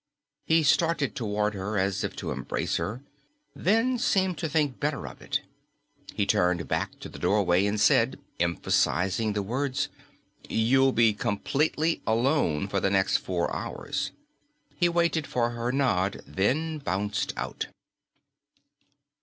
[0.47, 3.03] He started toward her, as if to embrace her,
[3.55, 5.41] then seemed to think better of it.
[6.15, 9.89] He turned back at the doorway and said, emphasizing the words,
[10.49, 14.11] "You'll be completely alone for the next four hours."
[14.75, 17.67] He waited for her nod, then bounced out.